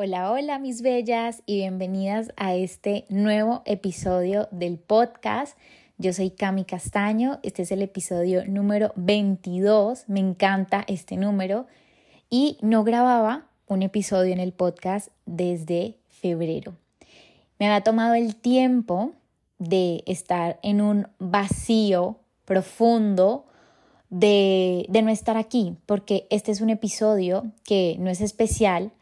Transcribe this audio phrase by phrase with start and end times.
[0.00, 5.58] Hola, hola mis bellas y bienvenidas a este nuevo episodio del podcast.
[5.96, 11.66] Yo soy Cami Castaño, este es el episodio número 22, me encanta este número
[12.30, 16.76] y no grababa un episodio en el podcast desde febrero.
[17.58, 19.14] Me había tomado el tiempo
[19.58, 23.46] de estar en un vacío profundo
[24.10, 28.92] de, de no estar aquí, porque este es un episodio que no es especial,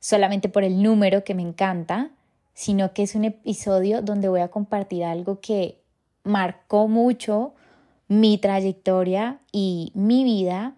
[0.00, 2.10] solamente por el número que me encanta,
[2.54, 5.80] sino que es un episodio donde voy a compartir algo que
[6.24, 7.54] marcó mucho
[8.08, 10.74] mi trayectoria y mi vida.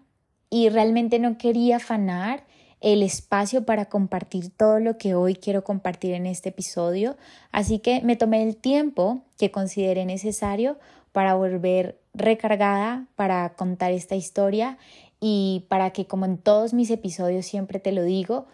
[0.49, 2.43] Y realmente no quería afanar
[2.81, 7.17] el espacio para compartir todo lo que hoy quiero compartir en este episodio,
[7.51, 10.77] así que me tomé el tiempo que consideré necesario
[11.11, 14.77] para volver recargada para contar esta historia
[15.19, 18.47] y para que como en todos mis episodios siempre te lo digo,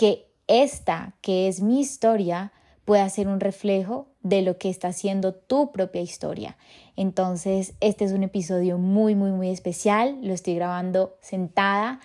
[0.00, 2.52] que esta, que es mi historia,
[2.86, 6.56] pueda ser un reflejo de lo que está haciendo tu propia historia.
[6.96, 10.16] Entonces, este es un episodio muy, muy, muy especial.
[10.22, 12.00] Lo estoy grabando sentada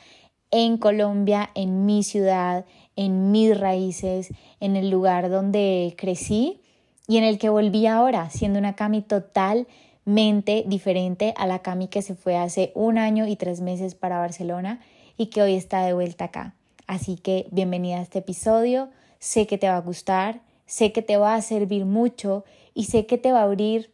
[0.51, 2.65] en Colombia, en mi ciudad,
[2.97, 4.27] en mis raíces,
[4.59, 6.59] en el lugar donde crecí
[7.07, 12.01] y en el que volví ahora, siendo una Cami totalmente diferente a la Cami que
[12.01, 14.81] se fue hace un año y tres meses para Barcelona
[15.15, 16.55] y que hoy está de vuelta acá.
[16.87, 21.17] Así que bienvenida a este episodio, sé que te va a gustar, sé que te
[21.17, 23.91] va a servir mucho y sé que te va a abrir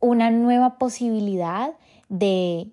[0.00, 1.70] una nueva posibilidad
[2.08, 2.68] de,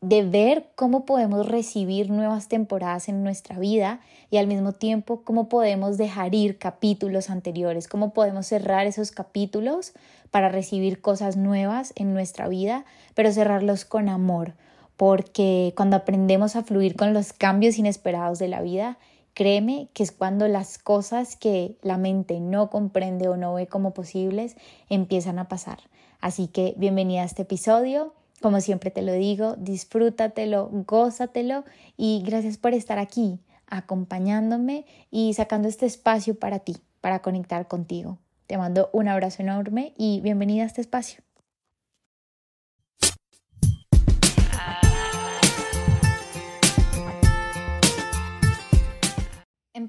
[0.00, 5.48] de ver cómo podemos recibir nuevas temporadas en nuestra vida y al mismo tiempo cómo
[5.48, 9.94] podemos dejar ir capítulos anteriores, cómo podemos cerrar esos capítulos
[10.30, 14.54] para recibir cosas nuevas en nuestra vida, pero cerrarlos con amor,
[14.96, 18.98] porque cuando aprendemos a fluir con los cambios inesperados de la vida,
[19.34, 23.92] créeme que es cuando las cosas que la mente no comprende o no ve como
[23.92, 24.56] posibles
[24.88, 25.78] empiezan a pasar.
[26.20, 28.14] Así que bienvenida a este episodio.
[28.40, 31.64] Como siempre te lo digo, disfrútatelo, gózatelo
[31.96, 38.18] y gracias por estar aquí acompañándome y sacando este espacio para ti, para conectar contigo.
[38.46, 41.22] Te mando un abrazo enorme y bienvenida a este espacio.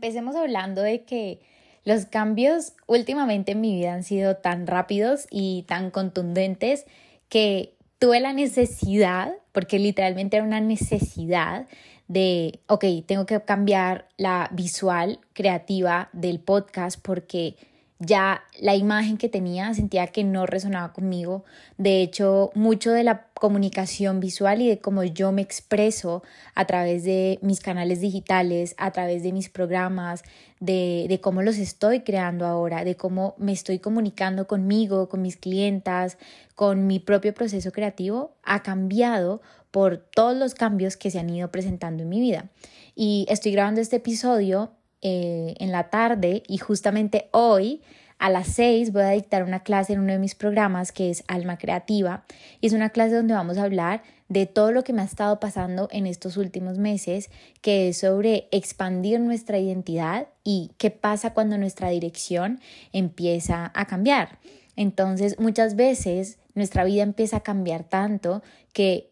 [0.05, 1.39] Empecemos hablando de que
[1.83, 6.85] los cambios últimamente en mi vida han sido tan rápidos y tan contundentes
[7.27, 11.65] que tuve la necesidad, porque literalmente era una necesidad
[12.07, 17.55] de, ok, tengo que cambiar la visual creativa del podcast porque
[17.99, 21.45] ya la imagen que tenía sentía que no resonaba conmigo.
[21.77, 26.21] De hecho, mucho de la comunicación visual y de cómo yo me expreso
[26.55, 30.23] a través de mis canales digitales, a través de mis programas,
[30.59, 35.37] de, de cómo los estoy creando ahora, de cómo me estoy comunicando conmigo, con mis
[35.37, 36.17] clientas,
[36.55, 39.41] con mi propio proceso creativo, ha cambiado
[39.71, 42.49] por todos los cambios que se han ido presentando en mi vida.
[42.93, 44.71] Y estoy grabando este episodio
[45.07, 47.83] eh, en la tarde y justamente hoy
[48.17, 51.23] a las 6 voy a dictar una clase en uno de mis programas que es
[51.27, 52.25] Alma Creativa
[52.59, 55.39] y es una clase donde vamos a hablar de todo lo que me ha estado
[55.39, 57.29] pasando en estos últimos meses,
[57.61, 62.59] que es sobre expandir nuestra identidad y qué pasa cuando nuestra dirección
[62.91, 64.39] empieza a cambiar.
[64.75, 68.41] Entonces, muchas veces nuestra vida empieza a cambiar tanto
[68.73, 69.11] que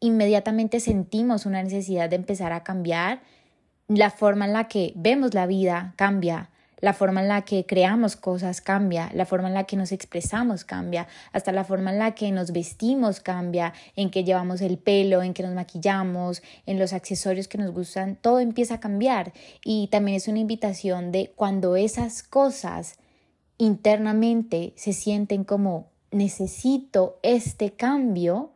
[0.00, 3.22] inmediatamente sentimos una necesidad de empezar a cambiar
[3.88, 6.50] la forma en la que vemos la vida cambia,
[6.80, 10.64] la forma en la que creamos cosas cambia, la forma en la que nos expresamos
[10.64, 15.22] cambia, hasta la forma en la que nos vestimos cambia, en que llevamos el pelo,
[15.22, 19.32] en que nos maquillamos, en los accesorios que nos gustan, todo empieza a cambiar.
[19.64, 22.96] Y también es una invitación de cuando esas cosas
[23.56, 28.52] internamente se sienten como necesito este cambio,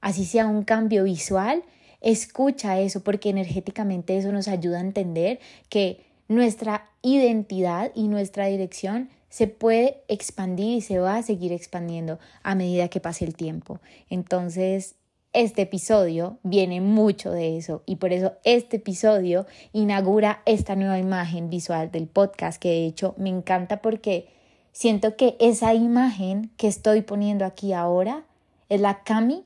[0.00, 1.62] así sea un cambio visual,
[2.02, 5.38] Escucha eso porque energéticamente eso nos ayuda a entender
[5.68, 12.18] que nuestra identidad y nuestra dirección se puede expandir y se va a seguir expandiendo
[12.42, 13.80] a medida que pase el tiempo.
[14.10, 14.96] Entonces,
[15.32, 21.48] este episodio viene mucho de eso y por eso este episodio inaugura esta nueva imagen
[21.48, 24.28] visual del podcast que de hecho me encanta porque
[24.72, 28.24] siento que esa imagen que estoy poniendo aquí ahora
[28.68, 29.44] es la Cami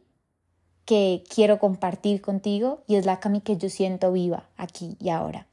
[0.87, 5.47] que quiero compartir contigo y es la Cami que yo siento viva aquí y ahora.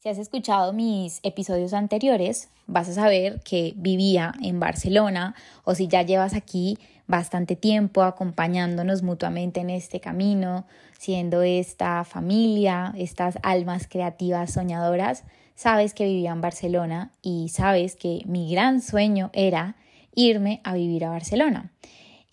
[0.00, 5.86] Si has escuchado mis episodios anteriores, vas a saber que vivía en Barcelona o si
[5.86, 6.76] ya llevas aquí
[7.06, 10.66] bastante tiempo acompañándonos mutuamente en este camino,
[10.98, 15.22] siendo esta familia, estas almas creativas soñadoras,
[15.54, 19.76] sabes que vivía en Barcelona y sabes que mi gran sueño era
[20.16, 21.70] irme a vivir a Barcelona.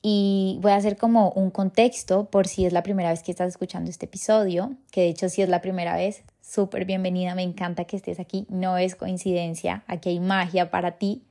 [0.01, 3.49] Y voy a hacer como un contexto por si es la primera vez que estás
[3.49, 7.83] escuchando este episodio, que de hecho si es la primera vez, súper bienvenida, me encanta
[7.83, 11.23] que estés aquí, no es coincidencia, aquí hay magia para ti.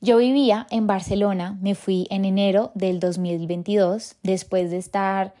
[0.00, 5.34] Yo vivía en Barcelona, me fui en enero del 2022, después de estar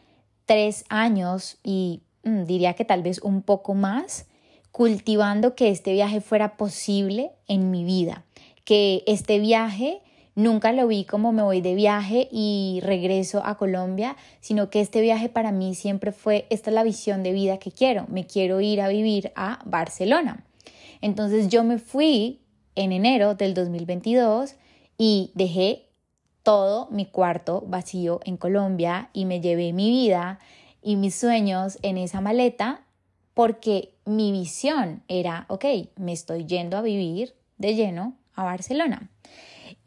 [0.46, 4.26] tres años y mm, diría que tal vez un poco más,
[4.70, 8.24] cultivando que este viaje fuera posible en mi vida,
[8.64, 10.02] que este viaje
[10.38, 15.00] Nunca lo vi como me voy de viaje y regreso a Colombia, sino que este
[15.00, 18.60] viaje para mí siempre fue, esta es la visión de vida que quiero, me quiero
[18.60, 20.44] ir a vivir a Barcelona.
[21.00, 22.38] Entonces yo me fui
[22.76, 24.54] en enero del 2022
[24.96, 25.88] y dejé
[26.44, 30.38] todo mi cuarto vacío en Colombia y me llevé mi vida
[30.80, 32.84] y mis sueños en esa maleta
[33.34, 35.64] porque mi visión era, ok,
[35.96, 39.10] me estoy yendo a vivir de lleno a Barcelona.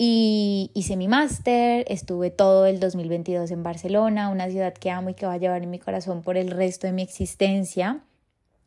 [0.04, 5.14] Y hice mi máster, estuve todo el 2022 en Barcelona, una ciudad que amo y
[5.14, 8.00] que va a llevar en mi corazón por el resto de mi existencia,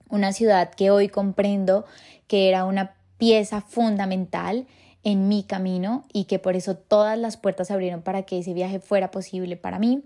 [0.09, 1.87] una ciudad que hoy comprendo
[2.29, 4.69] que era una pieza fundamental
[5.03, 8.55] en mi camino y que por eso todas las puertas se abrieron para que ese
[8.55, 10.05] viaje fuera posible para mí.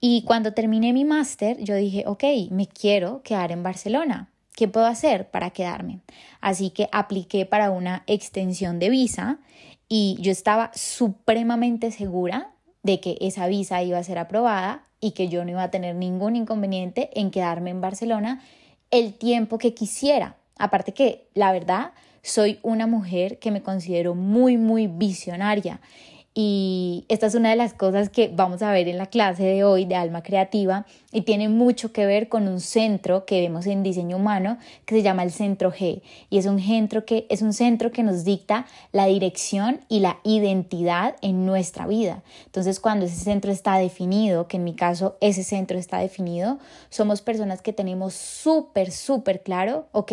[0.00, 4.30] Y cuando terminé mi máster, yo dije, ok, me quiero quedar en Barcelona.
[4.56, 6.00] ¿Qué puedo hacer para quedarme?
[6.40, 9.38] Así que apliqué para una extensión de visa
[9.92, 12.52] y yo estaba supremamente segura
[12.82, 15.96] de que esa visa iba a ser aprobada y que yo no iba a tener
[15.96, 18.40] ningún inconveniente en quedarme en Barcelona
[18.90, 20.36] el tiempo que quisiera.
[20.56, 21.90] Aparte que, la verdad,
[22.22, 25.80] soy una mujer que me considero muy, muy visionaria
[26.32, 29.64] y esta es una de las cosas que vamos a ver en la clase de
[29.64, 33.82] hoy de alma creativa y tiene mucho que ver con un centro que vemos en
[33.82, 34.56] diseño humano
[34.86, 38.04] que se llama el centro G y es un centro que es un centro que
[38.04, 42.22] nos dicta la dirección y la identidad en nuestra vida.
[42.46, 46.60] Entonces, cuando ese centro está definido, que en mi caso ese centro está definido,
[46.90, 50.12] somos personas que tenemos súper súper claro, ok,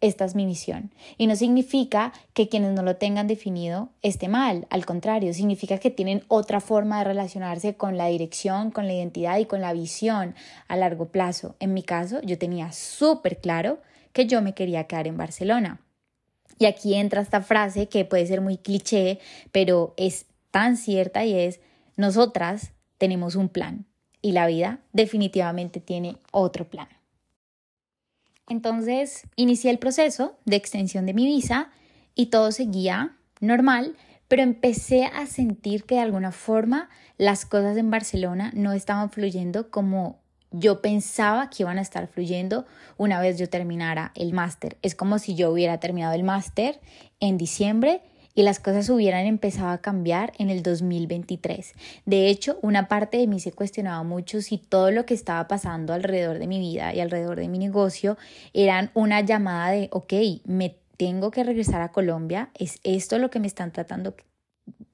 [0.00, 0.92] esta es mi misión.
[1.16, 5.90] Y no significa que quienes no lo tengan definido esté mal, al contrario, significa que
[5.90, 10.34] tienen otra forma de relacionarse con la dirección, con la identidad y con la visión
[10.68, 11.56] a largo plazo.
[11.60, 13.78] En mi caso, yo tenía súper claro
[14.12, 15.80] que yo me quería quedar en Barcelona.
[16.58, 19.18] Y aquí entra esta frase que puede ser muy cliché,
[19.52, 21.60] pero es tan cierta y es,
[21.96, 23.86] nosotras tenemos un plan
[24.22, 26.88] y la vida definitivamente tiene otro plan.
[28.48, 31.70] Entonces inicié el proceso de extensión de mi visa
[32.14, 33.96] y todo seguía normal,
[34.28, 36.88] pero empecé a sentir que de alguna forma
[37.18, 40.20] las cosas en Barcelona no estaban fluyendo como
[40.52, 42.66] yo pensaba que iban a estar fluyendo
[42.96, 44.78] una vez yo terminara el máster.
[44.82, 46.80] Es como si yo hubiera terminado el máster
[47.20, 48.02] en diciembre
[48.36, 51.72] y las cosas hubieran empezado a cambiar en el 2023.
[52.04, 55.94] De hecho, una parte de mí se cuestionaba mucho si todo lo que estaba pasando
[55.94, 58.18] alrededor de mi vida y alrededor de mi negocio
[58.52, 60.12] eran una llamada de, ok,
[60.44, 64.14] me tengo que regresar a Colombia, es esto lo que me están tratando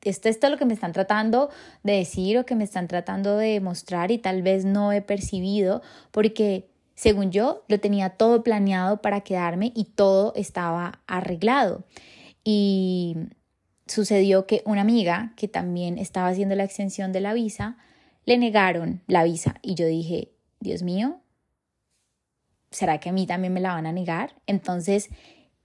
[0.02, 1.50] esto, esto es lo que me están tratando
[1.82, 5.82] de decir o que me están tratando de mostrar y tal vez no he percibido
[6.10, 11.84] porque según yo lo tenía todo planeado para quedarme y todo estaba arreglado.
[12.44, 13.16] Y
[13.86, 17.76] sucedió que una amiga que también estaba haciendo la extensión de la visa,
[18.24, 20.30] le negaron la visa y yo dije,
[20.60, 21.20] Dios mío,
[22.70, 24.34] ¿será que a mí también me la van a negar?
[24.46, 25.10] Entonces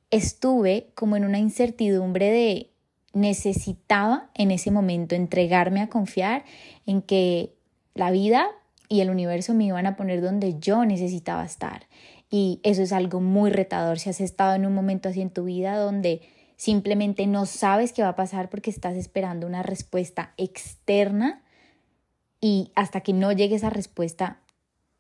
[0.10, 2.72] estuve como en una incertidumbre de
[3.14, 6.46] necesitaba en ese momento entregarme a confiar
[6.86, 7.54] en que
[7.94, 8.48] la vida
[8.90, 11.88] y el universo me iban a poner donde yo necesitaba estar.
[12.30, 15.46] Y eso es algo muy retador si has estado en un momento así en tu
[15.46, 16.22] vida donde
[16.58, 21.44] simplemente no sabes qué va a pasar porque estás esperando una respuesta externa
[22.42, 24.42] y hasta que no llegue esa respuesta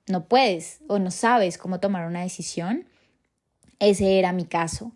[0.07, 2.85] no puedes o no sabes cómo tomar una decisión.
[3.79, 4.93] Ese era mi caso.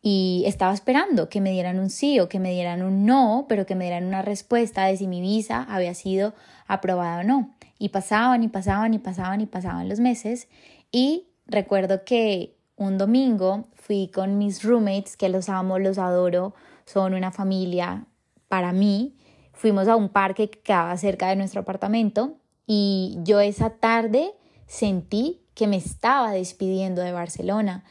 [0.00, 3.66] Y estaba esperando que me dieran un sí o que me dieran un no, pero
[3.66, 6.34] que me dieran una respuesta de si mi visa había sido
[6.66, 7.54] aprobada o no.
[7.78, 10.48] Y pasaban y pasaban y pasaban y pasaban los meses.
[10.90, 17.14] Y recuerdo que un domingo fui con mis roommates, que los amo, los adoro, son
[17.14, 18.06] una familia
[18.48, 19.16] para mí.
[19.52, 22.36] Fuimos a un parque que quedaba cerca de nuestro apartamento
[22.66, 24.32] y yo esa tarde
[24.66, 27.84] sentí que me estaba despidiendo de Barcelona.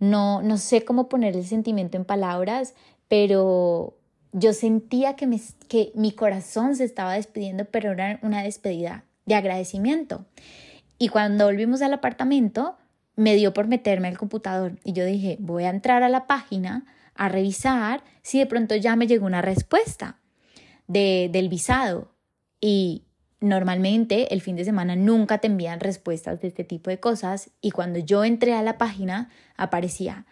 [0.00, 2.74] No, no sé cómo poner el sentimiento en palabras,
[3.08, 3.96] pero
[4.32, 9.36] yo sentía que, me, que mi corazón se estaba despidiendo, pero era una despedida de
[9.36, 10.24] agradecimiento.
[10.98, 12.76] Y cuando volvimos al apartamento,
[13.16, 16.84] me dio por meterme al computador y yo dije, voy a entrar a la página
[17.14, 20.18] a revisar si de pronto ya me llegó una respuesta
[20.86, 22.10] de, del visado.
[22.60, 23.04] Y
[23.40, 27.70] normalmente el fin de semana nunca te envían respuestas de este tipo de cosas y
[27.70, 30.26] cuando yo entré a la página aparecía,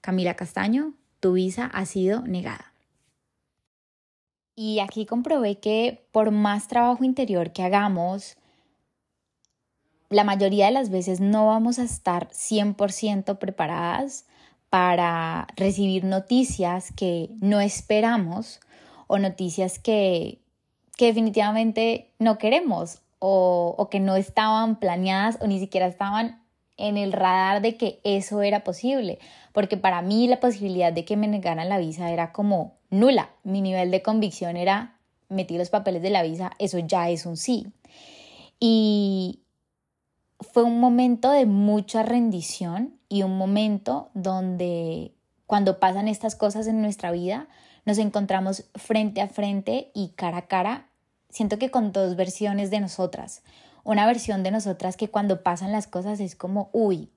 [0.00, 2.72] Camila Castaño, tu visa ha sido negada.
[4.54, 8.38] Y aquí comprobé que por más trabajo interior que hagamos,
[10.10, 14.26] la mayoría de las veces no vamos a estar 100% preparadas
[14.70, 18.60] para recibir noticias que no esperamos
[19.06, 20.40] o noticias que,
[20.96, 26.42] que definitivamente no queremos o, o que no estaban planeadas o ni siquiera estaban
[26.76, 29.18] en el radar de que eso era posible,
[29.52, 33.30] porque para mí la posibilidad de que me negaran la visa era como nula.
[33.44, 34.96] Mi nivel de convicción era
[35.28, 37.66] metí los papeles de la visa, eso ya es un sí.
[38.60, 39.40] Y
[40.40, 45.12] fue un momento de mucha rendición y un momento donde
[45.46, 47.48] cuando pasan estas cosas en nuestra vida,
[47.84, 50.88] nos encontramos frente a frente y cara a cara,
[51.30, 53.42] siento que con dos versiones de nosotras.
[53.84, 57.10] Una versión de nosotras que cuando pasan las cosas es como, uy,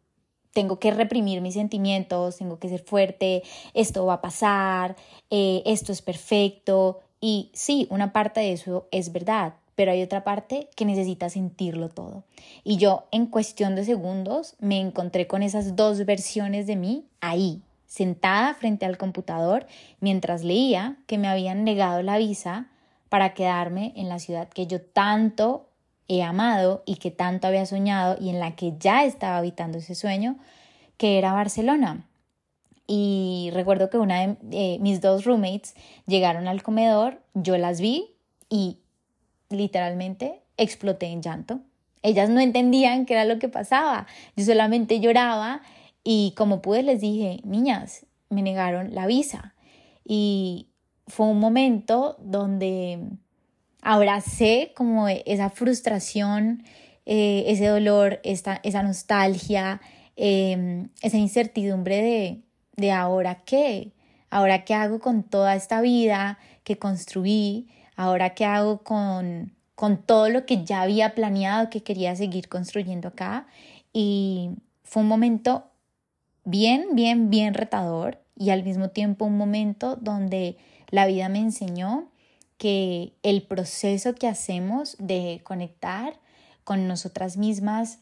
[0.53, 4.95] tengo que reprimir mis sentimientos, tengo que ser fuerte, esto va a pasar,
[5.31, 6.99] eh, esto es perfecto.
[7.19, 11.87] Y sí, una parte de eso es verdad, pero hay otra parte que necesita sentirlo
[11.87, 12.25] todo.
[12.65, 17.61] Y yo en cuestión de segundos me encontré con esas dos versiones de mí ahí,
[17.87, 19.67] sentada frente al computador
[20.01, 22.67] mientras leía que me habían negado la visa
[23.07, 25.69] para quedarme en la ciudad que yo tanto
[26.09, 29.95] he amado y que tanto había soñado y en la que ya estaba habitando ese
[29.95, 30.35] sueño,
[30.97, 32.05] que era Barcelona.
[32.85, 35.73] Y recuerdo que una de eh, mis dos roommates
[36.05, 38.13] llegaron al comedor, yo las vi
[38.49, 38.79] y
[39.49, 41.61] literalmente exploté en llanto.
[42.01, 44.07] Ellas no entendían qué era lo que pasaba.
[44.35, 45.61] Yo solamente lloraba
[46.03, 49.53] y como pude les dije, niñas, me negaron la visa.
[50.05, 50.67] Y
[51.07, 52.99] fue un momento donde
[53.81, 56.63] abracé como esa frustración,
[57.05, 59.81] eh, ese dolor, esta, esa nostalgia,
[60.15, 62.41] em, esa incertidumbre de,
[62.75, 63.93] de ahora qué,
[64.29, 66.37] ahora qué hago con toda esta vida
[66.69, 72.15] que construí, ahora qué hago con, con todo lo que ya había planeado que quería
[72.15, 73.47] seguir construyendo acá.
[73.91, 74.51] Y
[74.83, 75.63] fue un momento
[76.45, 80.57] bien, bien, bien retador y al mismo tiempo un momento donde
[80.91, 82.11] la vida me enseñó
[82.59, 86.19] que el proceso que hacemos de conectar
[86.63, 87.97] con nosotras mismas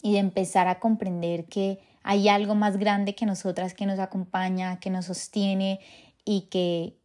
[0.00, 4.80] y de empezar a comprender que hay algo más grande que nosotras que nos acompaña,
[4.80, 5.80] que nos sostiene
[6.24, 6.96] y que,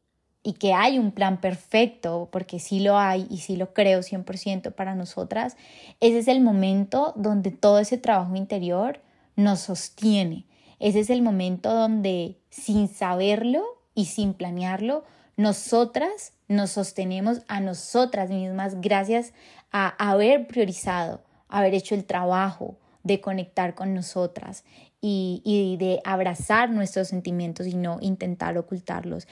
[0.48, 4.72] y que hay un plan perfecto, porque sí lo hay y sí lo creo 100%
[4.72, 5.58] para nosotras,
[6.00, 9.01] ese es el momento donde todo ese trabajo interior
[9.36, 10.46] nos sostiene.
[10.80, 13.62] Ese es el momento donde sin saberlo
[13.94, 15.04] y sin planearlo,
[15.36, 19.34] nosotras nos sostenemos a nosotras mismas gracias
[19.74, 24.63] a haber priorizado, haber hecho el trabajo de conectar con nosotras
[25.01, 29.27] y, y de abrazar nuestros sentimientos y no intentar ocultarlos.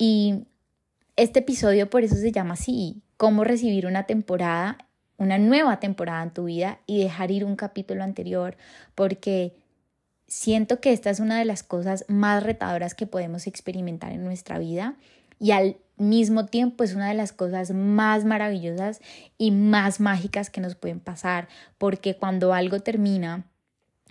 [0.00, 0.46] Y
[1.16, 4.78] este episodio por eso se llama así, cómo recibir una temporada,
[5.18, 8.56] una nueva temporada en tu vida y dejar ir un capítulo anterior,
[8.94, 9.52] porque
[10.26, 14.58] siento que esta es una de las cosas más retadoras que podemos experimentar en nuestra
[14.58, 14.96] vida
[15.38, 19.02] y al mismo tiempo es una de las cosas más maravillosas
[19.36, 23.44] y más mágicas que nos pueden pasar, porque cuando algo termina,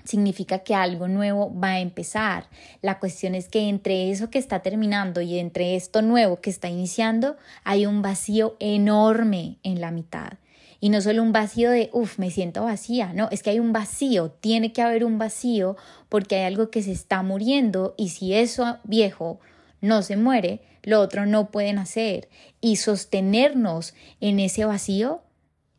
[0.04, 2.48] significa que algo nuevo va a empezar.
[2.82, 6.70] La cuestión es que entre eso que está terminando y entre esto nuevo que está
[6.70, 10.34] iniciando, hay un vacío enorme en la mitad.
[10.82, 13.74] Y no solo un vacío de, uff, me siento vacía, no, es que hay un
[13.74, 15.76] vacío, tiene que haber un vacío
[16.08, 19.40] porque hay algo que se está muriendo y si eso viejo
[19.82, 22.30] no se muere, lo otro no pueden hacer.
[22.62, 25.22] Y sostenernos en ese vacío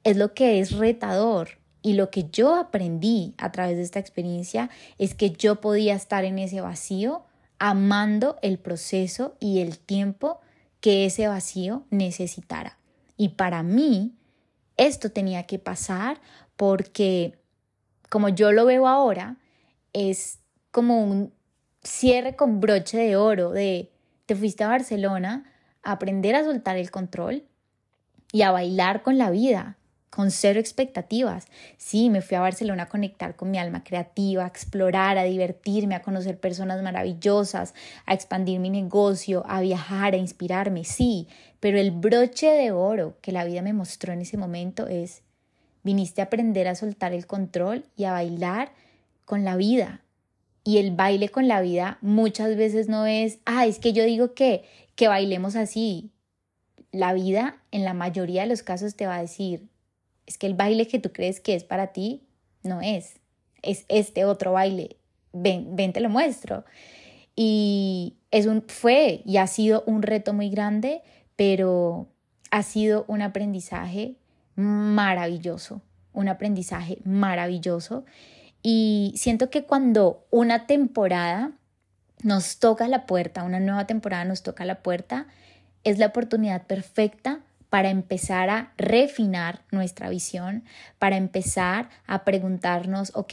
[0.05, 1.60] es lo que es retador.
[1.83, 6.25] Y lo que yo aprendí a través de esta experiencia es que yo podía estar
[6.25, 7.25] en ese vacío
[7.59, 10.41] amando el proceso y el tiempo
[10.81, 12.79] que ese vacío necesitara.
[13.17, 14.15] Y para mí,
[14.77, 16.21] esto tenía que pasar
[16.57, 17.39] porque,
[18.09, 19.37] como yo lo veo ahora,
[19.93, 20.39] es
[20.71, 21.33] como un
[21.83, 23.91] cierre con broche de oro de
[24.27, 25.51] te fuiste a Barcelona
[25.83, 27.45] a aprender a soltar el control
[28.33, 29.77] y a bailar con la vida
[30.11, 31.47] con cero expectativas.
[31.79, 35.95] Sí, me fui a Barcelona a conectar con mi alma creativa, a explorar, a divertirme,
[35.95, 37.75] a conocer personas maravillosas,
[38.07, 41.29] a expandir mi negocio, a viajar, a inspirarme, sí,
[41.61, 45.23] pero el broche de oro que la vida me mostró en ese momento es,
[45.85, 48.73] viniste a aprender a soltar el control y a bailar
[49.25, 50.02] con la vida.
[50.64, 54.35] Y el baile con la vida muchas veces no es, ah, es que yo digo
[54.35, 54.64] que,
[54.95, 56.11] que bailemos así.
[56.93, 59.70] La vida en la mayoría de los casos te va a decir,
[60.31, 62.23] es que el baile que tú crees que es para ti
[62.63, 63.19] no es,
[63.63, 64.97] es este otro baile.
[65.33, 66.65] Ven, ven, te lo muestro.
[67.35, 71.03] Y es un, fue y ha sido un reto muy grande,
[71.35, 72.07] pero
[72.53, 74.15] ha sido un aprendizaje
[74.55, 75.83] maravilloso,
[76.13, 78.05] un aprendizaje maravilloso.
[78.63, 81.51] Y siento que cuando una temporada
[82.23, 85.27] nos toca la puerta, una nueva temporada nos toca la puerta,
[85.83, 90.65] es la oportunidad perfecta para empezar a refinar nuestra visión,
[90.99, 93.33] para empezar a preguntarnos, ok,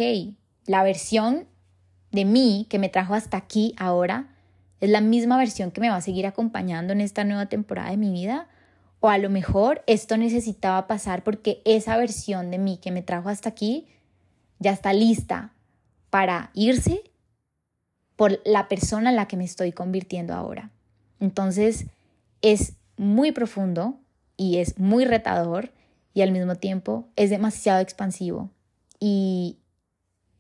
[0.68, 1.48] la versión
[2.12, 4.28] de mí que me trajo hasta aquí ahora
[4.80, 7.98] es la misma versión que me va a seguir acompañando en esta nueva temporada de
[7.98, 8.48] mi vida.
[9.00, 13.30] O a lo mejor esto necesitaba pasar porque esa versión de mí que me trajo
[13.30, 13.88] hasta aquí
[14.60, 15.52] ya está lista
[16.10, 17.04] para irse
[18.16, 20.72] por la persona en la que me estoy convirtiendo ahora.
[21.20, 21.86] Entonces
[22.42, 24.00] es muy profundo,
[24.38, 25.72] y es muy retador
[26.14, 28.50] y al mismo tiempo es demasiado expansivo.
[29.00, 29.58] Y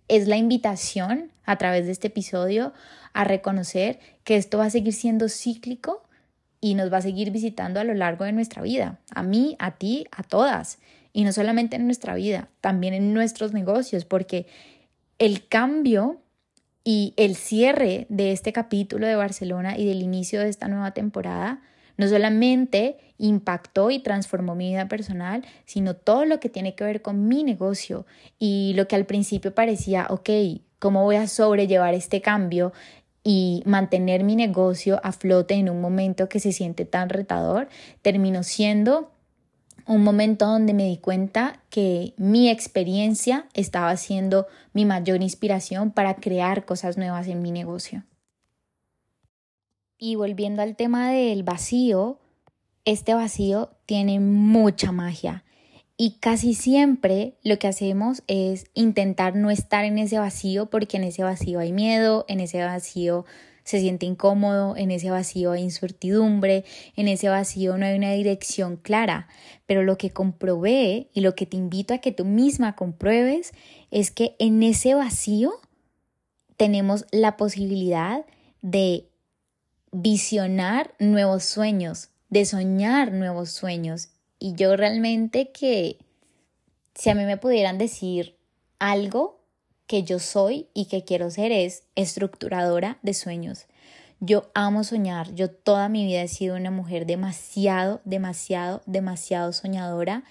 [0.08, 2.74] es la invitación a través de este episodio
[3.14, 6.04] a reconocer que esto va a seguir siendo cíclico
[6.62, 9.78] y nos va a seguir visitando a lo largo de nuestra vida, a mí, a
[9.78, 10.80] ti, a todas.
[11.14, 14.48] Y no solamente en nuestra vida, también en nuestros negocios, porque
[15.20, 16.22] el cambio
[16.84, 21.62] y el cierre de este capítulo de Barcelona y del inicio de esta nueva temporada
[21.98, 27.02] no solamente impactó y transformó mi vida personal, sino todo lo que tiene que ver
[27.02, 28.06] con mi negocio
[28.40, 30.30] y lo que al principio parecía, ok,
[30.80, 32.74] ¿cómo voy a sobrellevar este cambio?
[33.30, 37.68] y mantener mi negocio a flote en un momento que se siente tan retador,
[38.02, 39.12] terminó siendo
[39.86, 46.16] un momento donde me di cuenta que mi experiencia estaba siendo mi mayor inspiración para
[46.16, 48.04] crear cosas nuevas en mi negocio.
[50.00, 52.20] Y volviendo al tema del vacío,
[52.86, 55.44] este vacío tiene mucha magia.
[55.98, 61.04] Y casi siempre lo que hacemos es intentar no estar en ese vacío porque en
[61.04, 63.26] ese vacío hay miedo, en ese vacío
[63.64, 66.64] se siente incómodo, en ese vacío hay incertidumbre,
[66.96, 69.28] en ese vacío no hay una dirección clara.
[69.66, 73.52] Pero lo que comprobé y lo que te invito a que tú misma compruebes
[73.90, 75.52] es que en ese vacío
[76.56, 78.24] tenemos la posibilidad
[78.62, 79.07] de
[79.92, 84.10] visionar nuevos sueños, de soñar nuevos sueños.
[84.40, 85.98] Y yo realmente que
[86.94, 88.36] si a mí me pudieran decir
[88.80, 89.40] algo
[89.88, 93.66] que yo soy y que quiero ser es estructuradora de sueños.
[94.20, 100.24] Yo amo soñar, yo toda mi vida he sido una mujer demasiado, demasiado, demasiado soñadora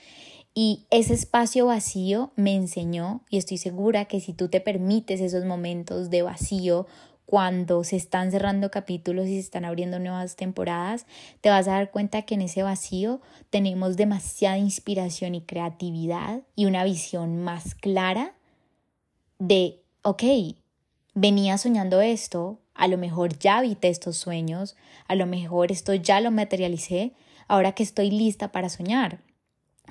[0.55, 5.45] y ese espacio vacío me enseñó y estoy segura que si tú te permites esos
[5.45, 6.87] momentos de vacío
[7.27, 11.07] cuando se están cerrando capítulos y se están abriendo nuevas temporadas,
[11.41, 16.67] te vas a dar cuenta que en ese vacío tenemos demasiada inspiración y creatividad y
[16.67, 18.35] una visión más clara
[19.39, 20.23] de, ok,
[21.15, 24.77] venía soñando esto, a lo mejor ya habité estos sueños,
[25.09, 27.13] a lo mejor esto ya lo materialicé,
[27.49, 29.26] ahora que estoy lista para soñar.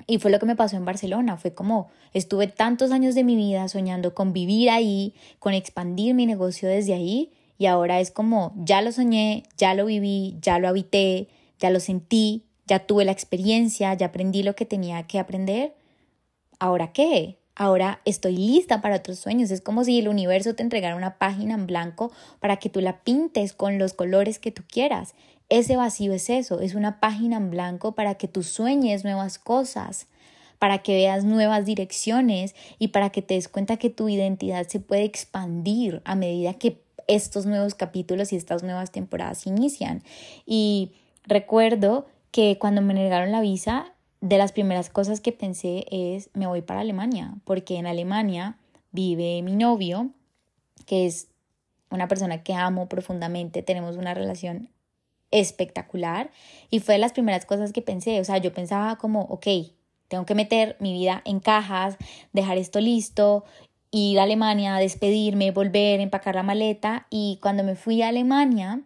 [0.06, 3.34] Y fue lo que me pasó en Barcelona, fue como estuve tantos años de mi
[3.34, 8.52] vida soñando con vivir ahí, con expandir mi negocio desde ahí, y ahora es como
[8.56, 11.28] ya lo soñé, ya lo viví, ya lo habité,
[11.58, 15.74] ya lo sentí, ya tuve la experiencia, ya aprendí lo que tenía que aprender.
[16.58, 17.38] ¿Ahora qué?
[17.54, 19.50] Ahora estoy lista para otros sueños.
[19.50, 23.02] Es como si el universo te entregara una página en blanco para que tú la
[23.02, 25.14] pintes con los colores que tú quieras.
[25.48, 30.08] Ese vacío es eso, es una página en blanco para que tú sueñes nuevas cosas,
[30.58, 34.80] para que veas nuevas direcciones y para que te des cuenta que tu identidad se
[34.80, 40.02] puede expandir a medida que estos nuevos capítulos y estas nuevas temporadas inician.
[40.44, 40.92] Y
[41.24, 46.46] recuerdo que cuando me negaron la visa, de las primeras cosas que pensé es me
[46.46, 48.56] voy para Alemania, porque en Alemania
[48.90, 50.10] vive mi novio,
[50.86, 51.28] que es
[51.90, 54.68] una persona que amo profundamente, tenemos una relación
[55.30, 56.30] espectacular
[56.70, 59.46] y fue de las primeras cosas que pensé, o sea, yo pensaba como, ok,
[60.08, 61.96] tengo que meter mi vida en cajas,
[62.32, 63.44] dejar esto listo,
[63.90, 68.82] ir a Alemania, despedirme, volver, empacar la maleta y cuando me fui a Alemania,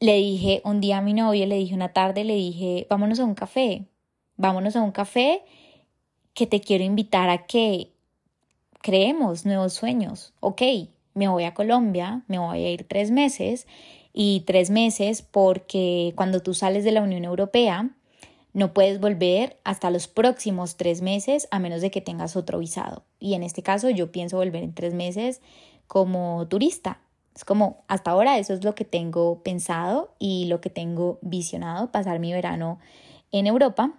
[0.00, 3.24] le dije un día a mi novio, le dije una tarde, le dije, vámonos a
[3.24, 3.86] un café,
[4.36, 5.42] vámonos a un café
[6.34, 7.92] que te quiero invitar a que
[8.82, 10.34] creemos nuevos sueños.
[10.40, 10.62] Ok,
[11.14, 13.66] me voy a Colombia, me voy a ir tres meses
[14.18, 17.90] y tres meses porque cuando tú sales de la Unión Europea
[18.54, 23.04] no puedes volver hasta los próximos tres meses a menos de que tengas otro visado.
[23.20, 25.42] Y en este caso yo pienso volver en tres meses
[25.86, 26.98] como turista.
[27.34, 31.92] Es como hasta ahora eso es lo que tengo pensado y lo que tengo visionado,
[31.92, 32.78] pasar mi verano
[33.32, 33.92] en Europa.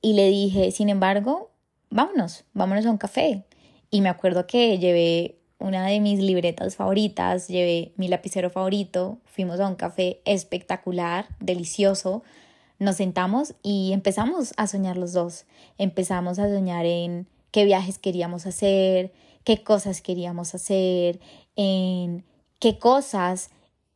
[0.00, 1.50] Y le dije, sin embargo,
[1.90, 3.44] vámonos, vámonos a un café.
[3.90, 9.60] Y me acuerdo que llevé una de mis libretas favoritas, llevé mi lapicero favorito, fuimos
[9.60, 12.22] a un café espectacular, delicioso,
[12.80, 15.44] nos sentamos y empezamos a soñar los dos.
[15.76, 19.12] Empezamos a soñar en qué viajes queríamos hacer,
[19.44, 21.20] qué cosas queríamos hacer,
[21.56, 22.24] en
[22.58, 23.50] qué cosas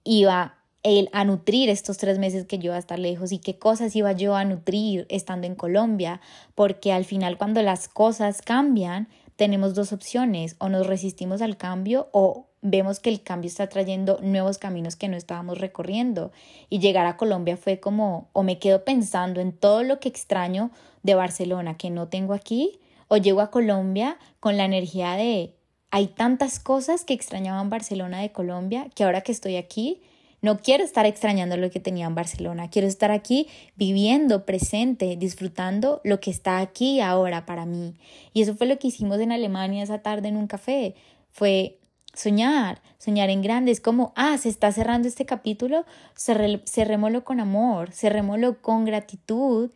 [0.04, 3.58] iba él a nutrir estos tres meses que yo iba a estar lejos y qué
[3.58, 6.20] cosas iba yo a nutrir estando en Colombia,
[6.54, 12.08] porque al final cuando las cosas cambian, tenemos dos opciones, o nos resistimos al cambio
[12.12, 16.32] o vemos que el cambio está trayendo nuevos caminos que no estábamos recorriendo.
[16.70, 20.70] Y llegar a Colombia fue como, o me quedo pensando en todo lo que extraño
[21.02, 25.54] de Barcelona que no tengo aquí, o llego a Colombia con la energía de,
[25.90, 30.02] hay tantas cosas que extrañaba en Barcelona de Colombia que ahora que estoy aquí,
[30.44, 36.02] no quiero estar extrañando lo que tenía en Barcelona, quiero estar aquí viviendo, presente, disfrutando
[36.04, 37.94] lo que está aquí ahora para mí.
[38.34, 40.96] Y eso fue lo que hicimos en Alemania esa tarde en un café.
[41.30, 41.78] Fue
[42.12, 43.72] soñar, soñar en grande.
[43.72, 49.70] Es como, ah, se está cerrando este capítulo, cerrémoslo con amor, cerrémoslo con gratitud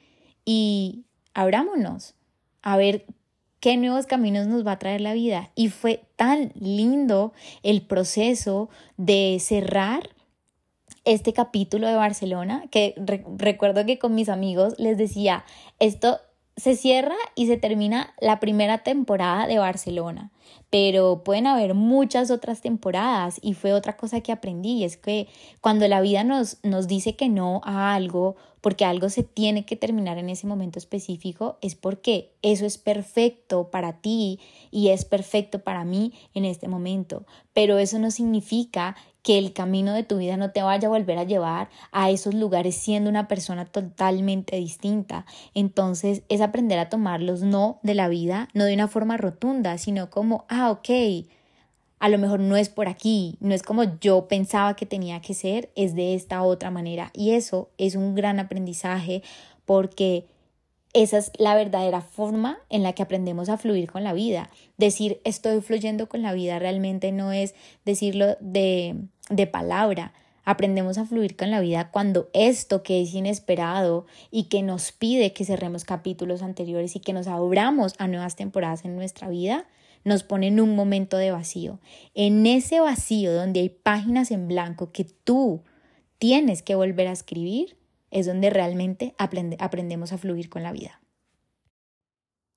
[0.45, 2.15] y abrámonos
[2.61, 3.07] a ver
[3.61, 5.51] qué nuevos caminos nos va a traer la vida.
[5.55, 10.11] Y fue tan lindo el proceso de cerrar
[11.09, 12.95] este capítulo de Barcelona, que
[13.39, 15.43] recuerdo que con mis amigos les decía,
[15.79, 16.19] esto
[16.59, 20.31] se cierra y se termina la primera temporada de Barcelona,
[20.69, 25.29] pero pueden haber muchas otras temporadas y fue otra cosa que aprendí, es que
[25.63, 29.77] cuando la vida nos, nos dice que no a algo, porque algo se tiene que
[29.77, 34.41] terminar en ese momento específico, es porque eso es perfecto para ti
[34.71, 39.93] y es perfecto para mí en este momento, pero eso no significa que el camino
[39.93, 43.29] de tu vida no te vaya a volver a llevar a esos lugares siendo una
[43.29, 45.27] persona totalmente distinta.
[45.55, 49.77] Entonces es aprender a tomar los no de la vida, no de una forma rotunda,
[49.77, 50.89] sino como, ah, ok,
[52.01, 55.35] a lo mejor no es por aquí, no es como yo pensaba que tenía que
[55.35, 57.11] ser, es de esta otra manera.
[57.15, 59.23] Y eso es un gran aprendizaje
[59.65, 60.27] porque
[60.95, 64.51] esa es la verdadera forma en la que aprendemos a fluir con la vida.
[64.77, 68.97] Decir estoy fluyendo con la vida realmente no es decirlo de,
[69.29, 70.13] de palabra.
[70.45, 75.35] Aprendemos a fluir con la vida cuando esto que es inesperado y que nos pide
[75.35, 79.67] que cerremos capítulos anteriores y que nos abramos a nuevas temporadas en nuestra vida,
[80.05, 81.81] nos pone en un momento de vacío.
[82.15, 85.63] En ese vacío donde hay páginas en blanco que tú
[86.19, 87.77] tienes que volver a escribir,
[88.11, 91.01] es donde realmente aprendemos a fluir con la vida.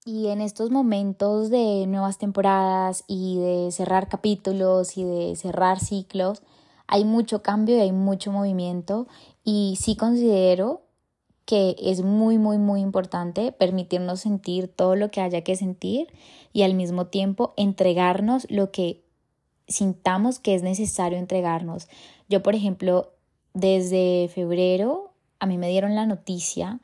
[0.04, 6.42] Y en estos momentos de nuevas temporadas y de cerrar capítulos y de cerrar ciclos,
[6.88, 9.08] hay mucho cambio y hay mucho movimiento
[9.44, 10.82] y sí considero
[11.46, 16.08] que es muy, muy, muy importante permitirnos sentir todo lo que haya que sentir
[16.54, 19.04] y al mismo tiempo entregarnos lo que
[19.68, 21.88] sintamos que es necesario entregarnos.
[22.30, 23.12] Yo, por ejemplo,
[23.54, 26.80] desde febrero a mí me dieron la noticia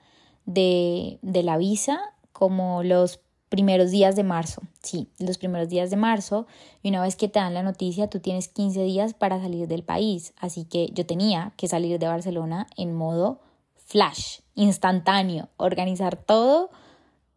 [0.45, 1.99] de, de la visa
[2.33, 6.47] como los primeros días de marzo, sí, los primeros días de marzo,
[6.83, 9.83] y una vez que te dan la noticia, tú tienes 15 días para salir del
[9.83, 13.39] país, así que yo tenía que salir de Barcelona en modo
[13.87, 16.69] flash, instantáneo, organizar todo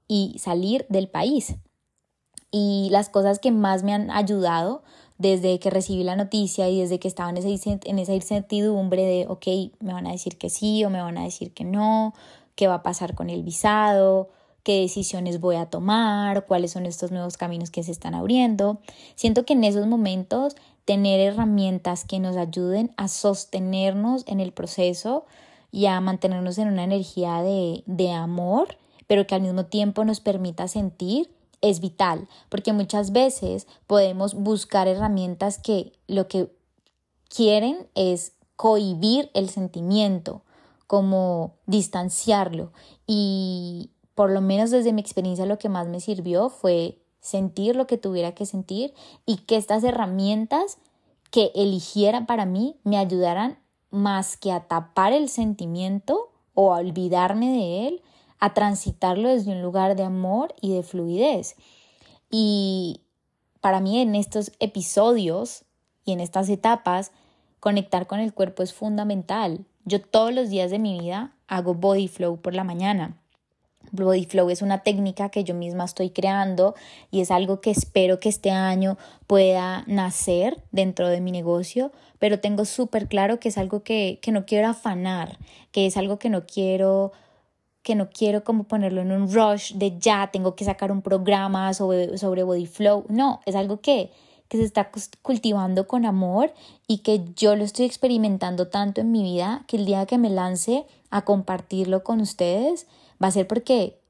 [0.09, 1.55] y salir del país.
[2.51, 4.83] Y las cosas que más me han ayudado
[5.19, 7.49] desde que recibí la noticia y desde que estaba en esa,
[7.85, 9.47] en esa incertidumbre de, ok,
[9.81, 12.15] me van a decir que sí o me van a decir que no,
[12.57, 14.31] qué va a pasar con el visado,
[14.65, 18.81] qué decisiones voy a tomar, cuáles son estos nuevos caminos que se están abriendo.
[19.15, 25.27] Siento que en esos momentos tener herramientas que nos ayuden a sostenernos en el proceso
[25.71, 30.21] y a mantenernos en una energía de, de amor, pero que al mismo tiempo nos
[30.21, 31.31] permita sentir
[31.61, 36.51] es vital, porque muchas veces podemos buscar herramientas que lo que
[37.29, 40.43] quieren es cohibir el sentimiento,
[40.87, 42.73] como distanciarlo.
[43.07, 47.87] Y por lo menos desde mi experiencia lo que más me sirvió fue sentir lo
[47.87, 48.95] que tuviera que sentir
[49.27, 50.79] y que estas herramientas
[51.31, 53.59] que eligiera para mí me ayudaran
[53.91, 58.03] más que a tapar el sentimiento o a olvidarme de él,
[58.39, 61.57] a transitarlo desde un lugar de amor y de fluidez.
[62.31, 63.03] Y
[63.61, 65.65] para mí en estos episodios
[66.05, 67.13] y en estas etapas,
[67.61, 69.67] conectar con el cuerpo es fundamental.
[69.85, 73.21] Yo todos los días de mi vida hago body flow por la mañana.
[73.93, 76.75] Body Flow es una técnica que yo misma estoy creando
[77.11, 82.41] y es algo que espero que este año pueda nacer dentro de mi negocio, pero
[82.41, 85.39] tengo súper claro que es algo que, que no quiero afanar,
[85.73, 87.13] que es algo que no quiero
[87.83, 91.73] que no quiero como ponerlo en un rush de ya tengo que sacar un programa
[91.75, 92.69] sobre, sobre body.
[93.09, 94.11] No, es algo que,
[94.49, 94.91] que se está
[95.23, 96.53] cultivando con amor
[96.87, 100.29] y que yo lo estoy experimentando tanto en mi vida que el día que me
[100.29, 102.87] lance a compartirlo con ustedes
[103.23, 104.01] va a ser porque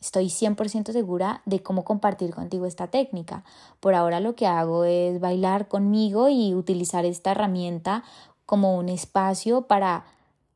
[0.00, 3.44] estoy 100% segura de cómo compartir contigo esta técnica.
[3.80, 8.04] Por ahora lo que hago es bailar conmigo y utilizar esta herramienta
[8.44, 10.04] como un espacio para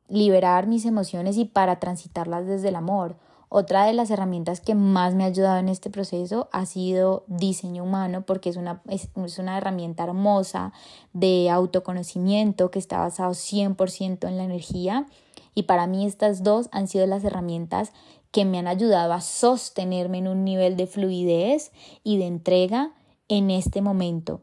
[0.07, 3.15] liberar mis emociones y para transitarlas desde el amor.
[3.53, 7.83] Otra de las herramientas que más me ha ayudado en este proceso ha sido diseño
[7.83, 10.71] humano, porque es una, es, una herramienta hermosa
[11.11, 15.05] de autoconocimiento que está basado 100% en la energía.
[15.53, 17.91] Y para mí estas dos han sido las herramientas
[18.31, 21.71] que me han ayudado a sostenerme en un nivel de fluidez
[22.03, 22.93] y de entrega
[23.27, 24.41] en este momento.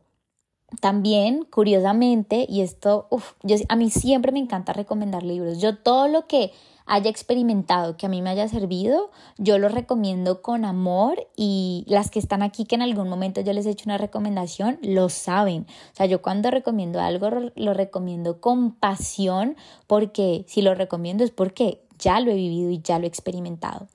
[0.81, 5.61] También, curiosamente, y esto, uf, yo, a mí siempre me encanta recomendar libros.
[5.61, 6.53] Yo todo lo que
[6.89, 12.11] haya experimentado, que a mí me haya servido, yo lo recomiendo con amor y las
[12.11, 15.67] que están aquí que en algún momento yo les he hecho una recomendación, lo saben.
[15.93, 21.31] O sea, yo cuando recomiendo algo lo recomiendo con pasión porque si lo recomiendo es
[21.31, 23.87] porque ya lo he vivido y ya lo he experimentado.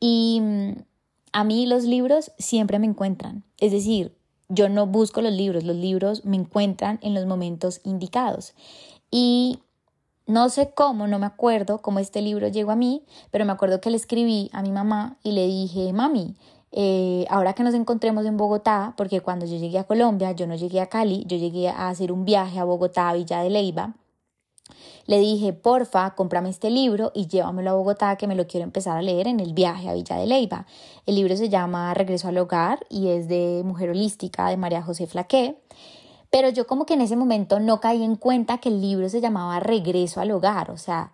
[0.00, 0.72] Y mm,
[1.32, 3.44] a mí los libros siempre me encuentran.
[3.58, 4.16] Es decir,
[4.52, 8.54] yo no busco los libros, los libros me encuentran en los momentos indicados.
[9.10, 9.58] Y
[10.26, 13.80] no sé cómo, no me acuerdo cómo este libro llegó a mí, pero me acuerdo
[13.80, 16.36] que le escribí a mi mamá y le dije, mami,
[16.70, 20.54] eh, ahora que nos encontremos en Bogotá, porque cuando yo llegué a Colombia, yo no
[20.54, 23.94] llegué a Cali, yo llegué a hacer un viaje a Bogotá, a Villa de Leiva,
[25.06, 28.96] le dije, porfa, cómprame este libro y llévamelo a Bogotá que me lo quiero empezar
[28.96, 30.66] a leer en el viaje a Villa de Leiva.
[31.06, 35.06] El libro se llama Regreso al Hogar y es de Mujer Holística de María José
[35.06, 35.58] Flaqué.
[36.30, 39.20] Pero yo como que en ese momento no caí en cuenta que el libro se
[39.20, 41.12] llamaba Regreso al Hogar, o sea,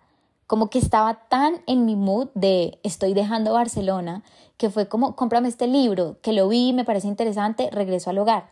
[0.49, 4.23] como que estaba tan en mi mood de estoy dejando Barcelona,
[4.57, 8.51] que fue como, cómprame este libro, que lo vi, me parece interesante, regreso al hogar.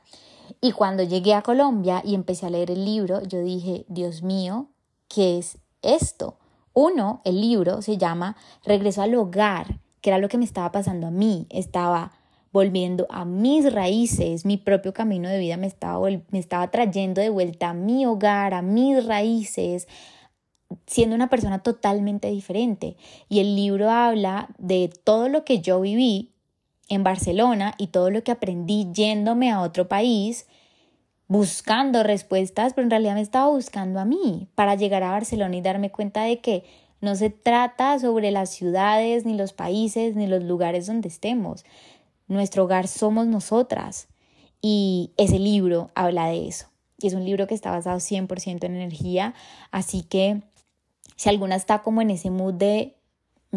[0.62, 4.68] Y cuando llegué a Colombia y empecé a leer el libro, yo dije, Dios mío,
[5.08, 6.38] ¿qué es esto?
[6.74, 11.08] Uno, el libro se llama Regreso al hogar, que era lo que me estaba pasando
[11.08, 11.48] a mí.
[11.50, 12.12] Estaba
[12.52, 17.30] volviendo a mis raíces, mi propio camino de vida me estaba, me estaba trayendo de
[17.30, 19.88] vuelta a mi hogar, a mis raíces,
[20.86, 22.98] siendo una persona totalmente diferente.
[23.30, 26.32] Y el libro habla de todo lo que yo viví
[26.90, 30.48] en Barcelona y todo lo que aprendí yéndome a otro país
[31.28, 35.62] buscando respuestas, pero en realidad me estaba buscando a mí para llegar a Barcelona y
[35.62, 36.64] darme cuenta de que
[37.00, 41.64] no se trata sobre las ciudades, ni los países, ni los lugares donde estemos.
[42.28, 44.08] Nuestro hogar somos nosotras.
[44.62, 46.68] Y ese libro habla de eso.
[46.98, 49.36] Y es un libro que está basado 100% en energía.
[49.72, 50.42] Así que
[51.16, 52.97] si alguna está como en ese mood de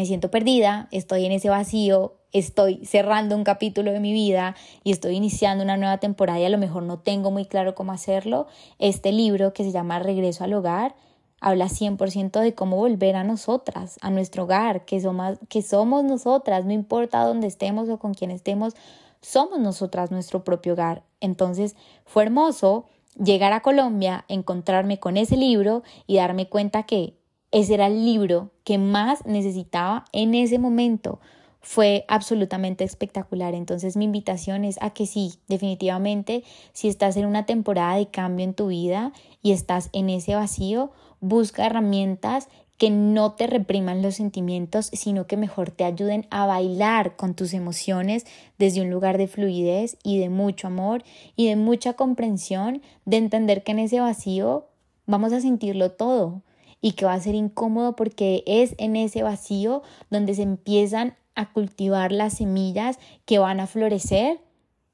[0.00, 4.92] me siento perdida, estoy en ese vacío, estoy cerrando un capítulo de mi vida y
[4.92, 8.46] estoy iniciando una nueva temporada y a lo mejor no tengo muy claro cómo hacerlo,
[8.78, 10.94] este libro que se llama Regreso al Hogar
[11.38, 16.64] habla 100% de cómo volver a nosotras, a nuestro hogar, que somos, que somos nosotras,
[16.64, 18.72] no importa dónde estemos o con quién estemos,
[19.20, 21.02] somos nosotras nuestro propio hogar.
[21.20, 22.86] Entonces fue hermoso
[23.22, 27.19] llegar a Colombia, encontrarme con ese libro y darme cuenta que
[27.52, 31.20] ese era el libro que más necesitaba en ese momento
[31.60, 33.54] fue absolutamente espectacular.
[33.54, 38.44] Entonces mi invitación es a que sí, definitivamente, si estás en una temporada de cambio
[38.44, 44.14] en tu vida y estás en ese vacío, busca herramientas que no te repriman los
[44.14, 48.24] sentimientos, sino que mejor te ayuden a bailar con tus emociones
[48.58, 51.04] desde un lugar de fluidez y de mucho amor
[51.36, 54.68] y de mucha comprensión, de entender que en ese vacío
[55.04, 56.40] vamos a sentirlo todo
[56.80, 61.52] y que va a ser incómodo porque es en ese vacío donde se empiezan a
[61.52, 64.40] cultivar las semillas que van a florecer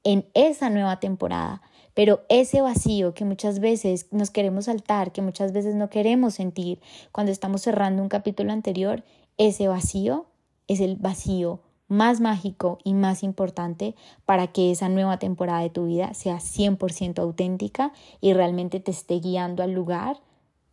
[0.03, 1.61] en esa nueva temporada.
[1.93, 6.79] Pero ese vacío que muchas veces nos queremos saltar, que muchas veces no queremos sentir
[7.11, 9.03] cuando estamos cerrando un capítulo anterior,
[9.37, 10.27] ese vacío
[10.67, 13.95] es el vacío más mágico y más importante
[14.25, 19.19] para que esa nueva temporada de tu vida sea 100% auténtica y realmente te esté
[19.19, 20.19] guiando al lugar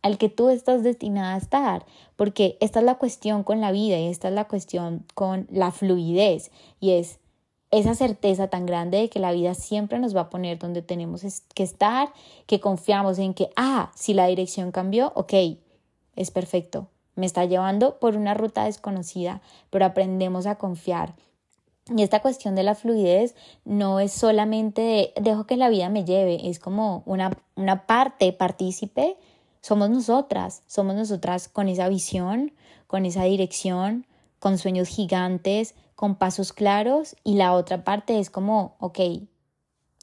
[0.05, 1.83] al que tú estás destinada a estar,
[2.15, 5.71] porque esta es la cuestión con la vida y esta es la cuestión con la
[5.71, 7.17] fluidez y es
[7.71, 11.23] esa certeza tan grande de que la vida siempre nos va a poner donde tenemos
[11.55, 12.13] que estar,
[12.45, 15.33] que confiamos en que, ah, si la dirección cambió, ok,
[16.15, 19.41] es perfecto, me está llevando por una ruta desconocida,
[19.71, 21.15] pero aprendemos a confiar.
[21.95, 26.05] Y esta cuestión de la fluidez no es solamente de dejo que la vida me
[26.05, 29.17] lleve, es como una, una parte partícipe,
[29.65, 32.51] somos nosotras, somos nosotras con esa visión,
[32.85, 34.05] con esa dirección,
[34.37, 38.99] con sueños gigantes, con pasos claros y la otra parte es como, ok,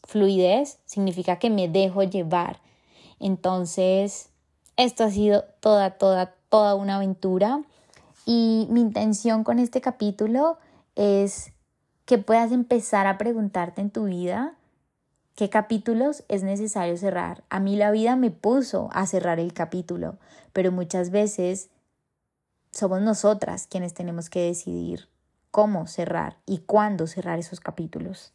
[0.03, 2.61] fluidez significa que me dejo llevar.
[3.21, 4.31] Entonces,
[4.77, 7.63] esto ha sido toda, toda, toda una aventura
[8.27, 10.59] y mi intención con este capítulo
[10.97, 11.53] es
[12.05, 14.57] que puedas empezar a preguntarte en tu vida
[15.35, 17.45] qué capítulos es necesario cerrar.
[17.49, 20.19] A mí la vida me puso a cerrar el capítulo,
[20.53, 21.71] pero muchas veces
[22.71, 25.09] somos nosotras quienes tenemos que decidir
[25.51, 28.33] cómo cerrar y cuándo cerrar esos capítulos.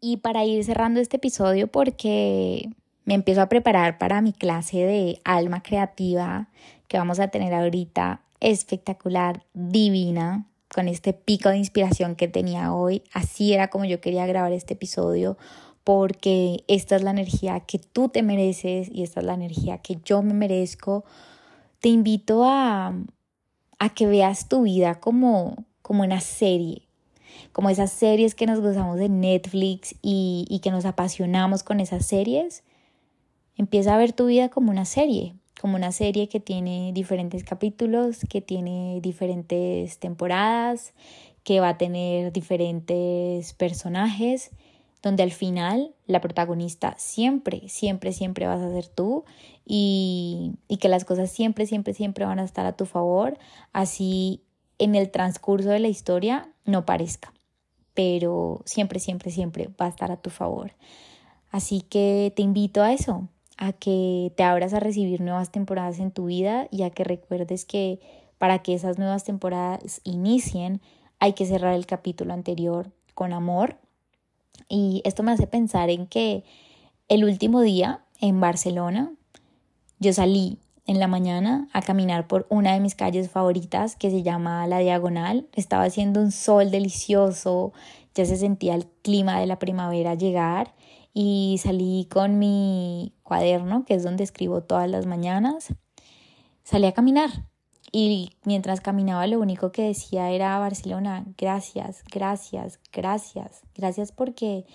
[0.00, 2.70] Y para ir cerrando este episodio, porque
[3.04, 6.48] me empiezo a preparar para mi clase de alma creativa
[6.88, 13.02] que vamos a tener ahorita, espectacular, divina, con este pico de inspiración que tenía hoy.
[13.12, 15.36] Así era como yo quería grabar este episodio,
[15.84, 19.98] porque esta es la energía que tú te mereces y esta es la energía que
[20.04, 21.04] yo me merezco.
[21.80, 22.94] Te invito a,
[23.78, 26.82] a que veas tu vida como, como una serie,
[27.52, 32.06] como esas series que nos gozamos en Netflix y, y que nos apasionamos con esas
[32.06, 32.62] series.
[33.56, 38.20] Empieza a ver tu vida como una serie, como una serie que tiene diferentes capítulos,
[38.28, 40.94] que tiene diferentes temporadas,
[41.44, 44.50] que va a tener diferentes personajes,
[45.02, 49.24] donde al final la protagonista siempre, siempre, siempre vas a ser tú
[49.66, 53.38] y, y que las cosas siempre, siempre, siempre van a estar a tu favor,
[53.72, 54.42] así
[54.78, 57.32] en el transcurso de la historia no parezca,
[57.92, 60.72] pero siempre, siempre, siempre va a estar a tu favor.
[61.50, 63.28] Así que te invito a eso,
[63.60, 67.66] a que te abras a recibir nuevas temporadas en tu vida y a que recuerdes
[67.66, 68.00] que
[68.38, 70.80] para que esas nuevas temporadas inicien
[71.18, 73.76] hay que cerrar el capítulo anterior con amor.
[74.68, 76.42] Y esto me hace pensar en que
[77.08, 79.12] el último día en Barcelona
[79.98, 84.22] yo salí en la mañana a caminar por una de mis calles favoritas que se
[84.22, 85.46] llama La Diagonal.
[85.52, 87.74] Estaba haciendo un sol delicioso,
[88.14, 90.72] ya se sentía el clima de la primavera llegar
[91.12, 95.74] y salí con mi cuaderno, que es donde escribo todas las mañanas.
[96.62, 97.30] Salí a caminar
[97.92, 104.66] y mientras caminaba lo único que decía era Barcelona, gracias, gracias, gracias, gracias porque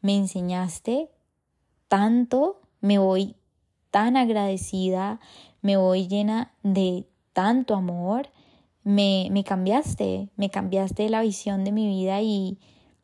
[0.00, 1.10] me enseñaste
[1.88, 3.36] tanto, me voy
[3.90, 5.20] tan agradecida,
[5.60, 8.30] me voy llena de tanto amor,
[8.84, 12.58] me, me cambiaste, me cambiaste la visión de mi vida y,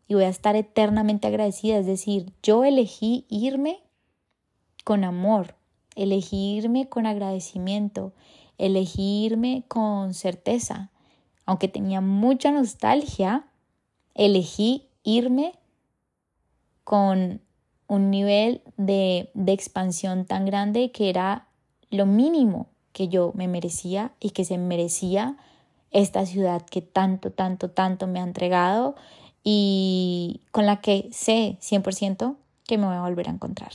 [0.08, 1.78] y voy a estar eternamente agradecida.
[1.78, 3.80] Es decir, yo elegí irme
[4.84, 5.54] con amor,
[5.94, 8.14] elegí irme con agradecimiento,
[8.56, 10.90] elegí irme con certeza.
[11.44, 13.46] Aunque tenía mucha nostalgia,
[14.14, 15.52] elegí irme
[16.84, 17.42] con
[17.86, 21.48] un nivel de, de expansión tan grande que era
[21.90, 25.36] lo mínimo que yo me merecía y que se merecía
[25.90, 28.94] esta ciudad que tanto, tanto, tanto me ha entregado
[29.50, 33.72] y con la que sé 100% que me voy a volver a encontrar.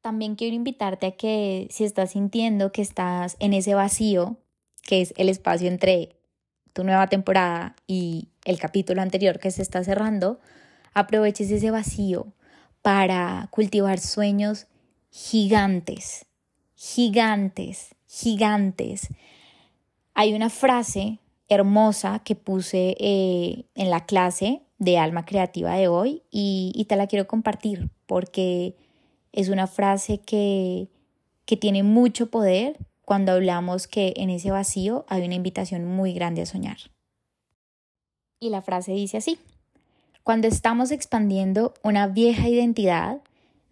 [0.00, 4.36] También quiero invitarte a que si estás sintiendo que estás en ese vacío,
[4.84, 6.14] que es el espacio entre
[6.72, 10.38] tu nueva temporada y el capítulo anterior que se está cerrando,
[10.94, 12.32] aproveches ese vacío
[12.82, 14.68] para cultivar sueños
[15.10, 16.26] gigantes,
[16.76, 19.08] gigantes, gigantes.
[20.14, 21.18] Hay una frase
[21.50, 27.06] hermosa que puse eh, en la clase de alma creativa de hoy y, te la
[27.06, 28.76] quiero compartir porque
[29.32, 30.88] es una frase que,
[31.44, 36.42] que tiene mucho poder cuando hablamos que en ese vacío hay una invitación muy grande
[36.42, 36.78] a soñar.
[38.38, 39.38] Y la frase dice así,
[40.22, 43.20] cuando estamos expandiendo una vieja identidad,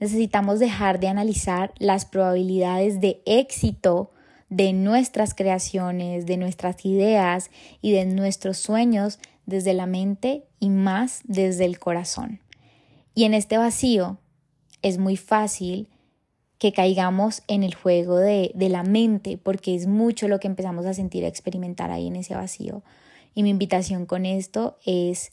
[0.00, 4.10] necesitamos dejar de analizar las probabilidades de éxito
[4.48, 7.50] de nuestras creaciones, de nuestras ideas
[7.82, 12.40] y de nuestros sueños desde la mente y más desde el corazón.
[13.14, 14.18] Y en este vacío
[14.82, 15.88] es muy fácil
[16.58, 20.86] que caigamos en el juego de, de la mente, porque es mucho lo que empezamos
[20.86, 22.82] a sentir, a experimentar ahí en ese vacío.
[23.34, 25.30] Y mi invitación con esto es,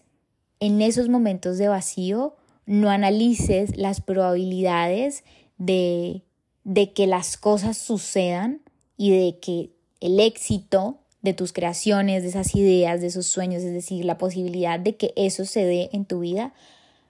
[0.60, 2.36] en esos momentos de vacío,
[2.68, 5.24] no analices las probabilidades
[5.58, 6.26] de
[6.66, 8.62] de que las cosas sucedan
[8.98, 13.74] y de que el éxito de tus creaciones, de esas ideas, de esos sueños, es
[13.74, 16.54] decir, la posibilidad de que eso se dé en tu vida,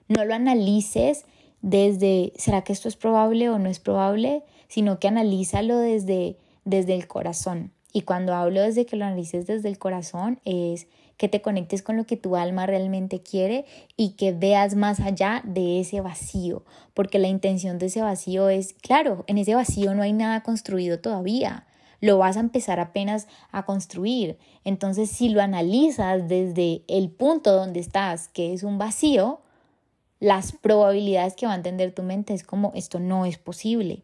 [0.08, 1.24] no lo analices
[1.60, 4.42] desde, ¿será que esto es probable o no es probable?
[4.68, 7.72] Sino que analízalo desde, desde el corazón.
[7.92, 11.96] Y cuando hablo desde que lo analices desde el corazón es que te conectes con
[11.96, 13.64] lo que tu alma realmente quiere
[13.96, 16.62] y que veas más allá de ese vacío,
[16.94, 20.98] porque la intención de ese vacío es, claro, en ese vacío no hay nada construido
[20.98, 21.65] todavía,
[22.00, 24.38] lo vas a empezar apenas a construir.
[24.64, 29.40] Entonces, si lo analizas desde el punto donde estás, que es un vacío,
[30.20, 34.02] las probabilidades que va a entender tu mente es como esto no es posible.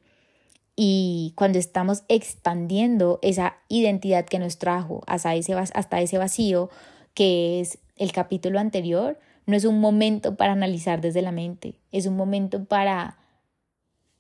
[0.75, 6.71] Y cuando estamos expandiendo esa identidad que nos trajo hasta ese, hasta ese vacío,
[7.15, 12.07] que es el capítulo anterior, no es un momento para analizar desde la mente, es
[12.07, 13.19] un momento para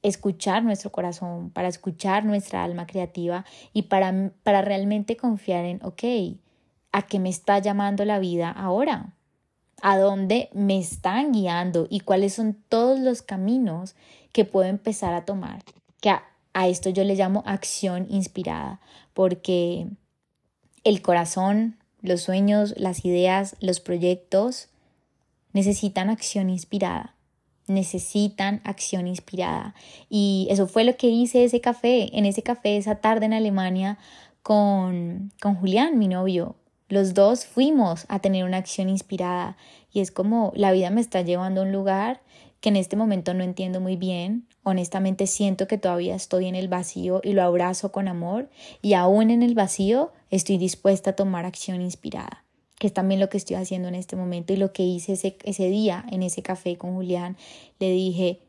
[0.02, 6.02] escuchar nuestro corazón, para escuchar nuestra alma creativa y para, para realmente confiar en, ok,
[6.92, 9.12] ¿a qué me está llamando la vida ahora?
[9.80, 11.86] ¿A dónde me están guiando?
[11.88, 13.94] ¿Y cuáles son todos los caminos
[14.32, 15.62] que puedo empezar a tomar?
[16.00, 18.80] Que a, a esto yo le llamo acción inspirada,
[19.14, 19.86] porque
[20.84, 24.68] el corazón, los sueños, las ideas, los proyectos
[25.52, 27.14] necesitan acción inspirada.
[27.72, 29.74] Necesitan acción inspirada.
[30.08, 33.98] Y eso fue lo que hice ese café, en ese café esa tarde en Alemania
[34.42, 36.56] con, con Julián, mi novio.
[36.88, 39.56] Los dos fuimos a tener una acción inspirada
[39.92, 42.20] y es como la vida me está llevando a un lugar
[42.62, 44.46] que en este momento no entiendo muy bien.
[44.62, 48.48] Honestamente siento que todavía estoy en el vacío y lo abrazo con amor
[48.80, 52.44] y aún en el vacío estoy dispuesta a tomar acción inspirada,
[52.82, 55.36] que es también lo que estoy haciendo en este momento y lo que hice ese,
[55.44, 57.36] ese día en ese café con Julián.
[57.78, 58.40] Le dije,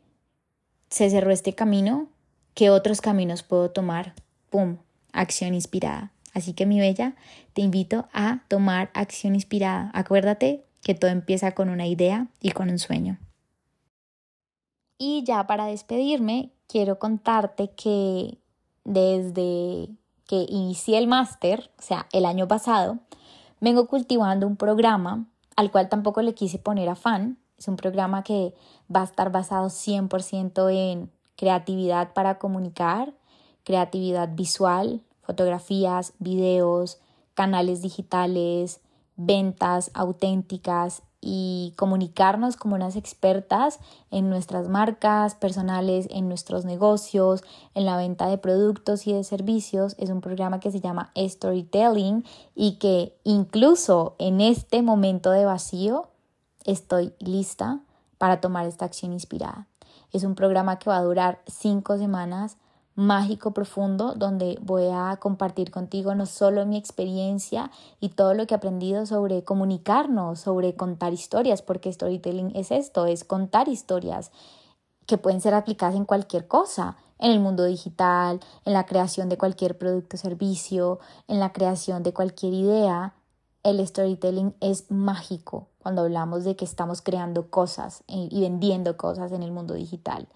[0.90, 2.08] se cerró este camino,
[2.56, 4.16] ¿qué otros caminos puedo tomar?
[4.50, 4.78] ¡Pum!
[5.12, 6.14] Acción inspirada.
[6.34, 7.16] Así que mi bella,
[7.54, 9.92] te invito a tomar acción inspirada.
[9.94, 13.20] Acuérdate que todo empieza con una idea y con un sueño.
[14.98, 18.40] Y ya para despedirme, quiero contarte que
[18.84, 19.90] desde
[20.26, 22.98] que inicié el máster, o sea, el año pasado,
[23.64, 27.38] vengo cultivando un programa al cual tampoco le quise poner afán.
[27.58, 28.54] Es un programa que
[28.94, 33.14] va a estar basado 100% en creatividad para comunicar,
[33.64, 37.00] creatividad visual, fotografías, videos,
[37.36, 38.82] canales digitales,
[39.16, 43.80] ventas auténticas y comunicarnos como unas expertas
[44.12, 47.44] en nuestras marcas personales, en nuestros negocios,
[47.74, 49.96] en la venta de productos y de servicios.
[49.98, 56.10] Es un programa que se llama Storytelling y que incluso en este momento de vacío
[56.66, 57.80] estoy lista
[58.18, 59.68] para tomar esta acción inspirada.
[60.12, 62.58] Es un programa que va a durar cinco semanas
[62.96, 68.54] mágico profundo donde voy a compartir contigo no solo mi experiencia y todo lo que
[68.54, 74.32] he aprendido sobre comunicarnos, sobre contar historias, porque storytelling es esto, es contar historias
[75.06, 79.38] que pueden ser aplicadas en cualquier cosa, en el mundo digital, en la creación de
[79.38, 83.16] cualquier producto o servicio, en la creación de cualquier idea.
[83.64, 89.42] El storytelling es mágico cuando hablamos de que estamos creando cosas y vendiendo cosas en
[89.42, 90.28] el mundo digital.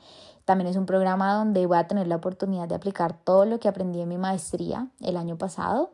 [0.47, 3.67] También es un programa donde voy a tener la oportunidad de aplicar todo lo que
[3.67, 5.89] aprendí en mi maestría el año pasado.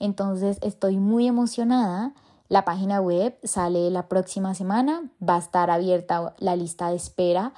[0.00, 2.12] Entonces estoy muy emocionada.
[2.48, 5.08] La página web sale la próxima semana.
[5.22, 7.52] Va a estar abierta la lista de espera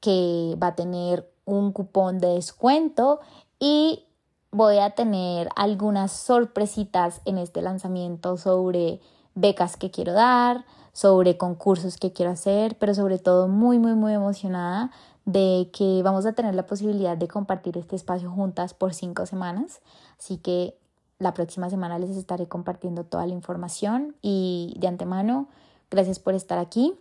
[0.00, 3.20] que va a tener un cupón de descuento
[3.60, 4.04] y
[4.50, 9.00] voy a tener algunas sorpresitas en este lanzamiento sobre
[9.36, 14.12] becas que quiero dar, sobre concursos que quiero hacer, pero sobre todo muy, muy, muy
[14.12, 14.90] emocionada
[15.28, 19.82] de que vamos a tener la posibilidad de compartir este espacio juntas por cinco semanas.
[20.18, 20.74] Así que
[21.18, 25.48] la próxima semana les estaré compartiendo toda la información y de antemano,
[25.90, 26.94] gracias por estar aquí.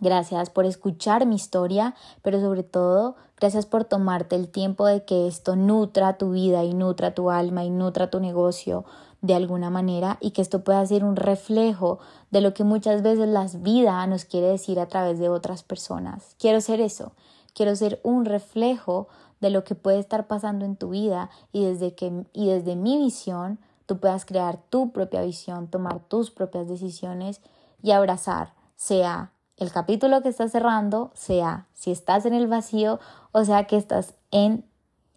[0.00, 5.26] Gracias por escuchar mi historia, pero sobre todo, gracias por tomarte el tiempo de que
[5.26, 8.86] esto nutra tu vida y nutra tu alma y nutra tu negocio
[9.20, 11.98] de alguna manera y que esto pueda ser un reflejo
[12.30, 16.34] de lo que muchas veces las vidas nos quiere decir a través de otras personas.
[16.38, 17.12] Quiero ser eso,
[17.54, 19.08] quiero ser un reflejo
[19.40, 22.96] de lo que puede estar pasando en tu vida y desde, que, y desde mi
[22.98, 27.40] visión tú puedas crear tu propia visión, tomar tus propias decisiones
[27.82, 33.00] y abrazar, sea el capítulo que estás cerrando, sea si estás en el vacío
[33.32, 34.64] o sea que estás en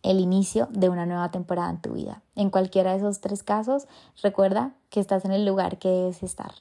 [0.04, 2.22] el inicio de una nueva temporada en tu vida.
[2.36, 3.88] En cualquiera de esos tres casos,
[4.22, 6.54] recuerda que estás en el lugar que debes estar.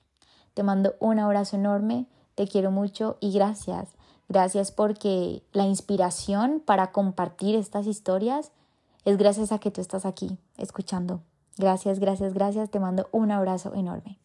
[0.54, 2.06] Te mando un abrazo enorme,
[2.36, 3.88] te quiero mucho y gracias
[4.28, 8.52] Gracias porque la inspiración para compartir estas historias
[9.04, 11.20] es gracias a que tú estás aquí escuchando.
[11.56, 12.70] Gracias, gracias, gracias.
[12.70, 14.18] Te mando un abrazo enorme.